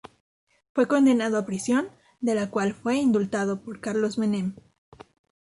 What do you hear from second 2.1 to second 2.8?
de la cual